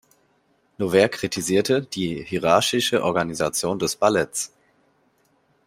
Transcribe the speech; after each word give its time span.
Noverre 0.79 1.09
kritisierte 1.09 1.83
die 1.83 2.23
hierarchische 2.23 3.03
Organisation 3.03 3.77
des 3.77 3.95
Balletts. 3.97 4.51